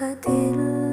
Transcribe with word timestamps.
hatırla 0.00 0.85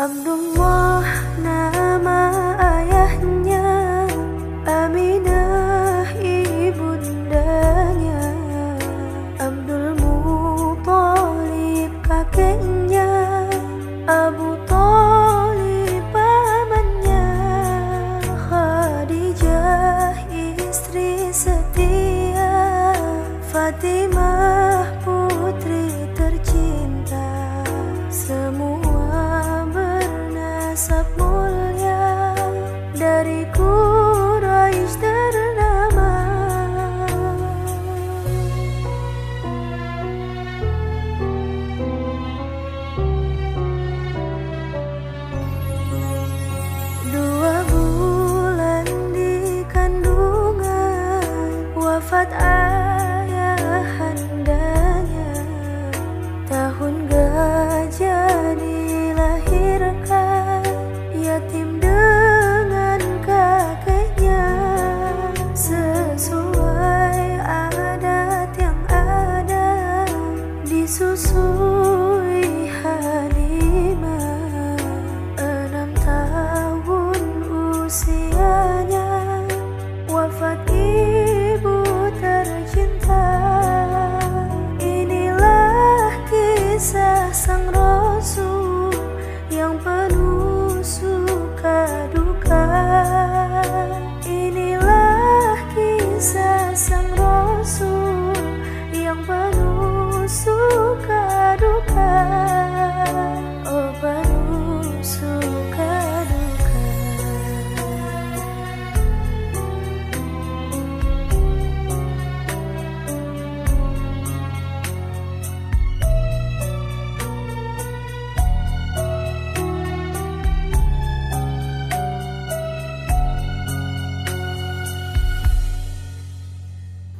I'm 0.00 0.24
the 0.24 0.34
one 0.58 0.79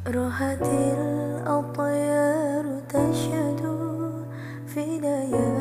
روحت 0.07 0.61
الأطيار 0.61 2.65
تشهد 2.89 3.61
في 4.67 4.99
ليالي 4.99 5.60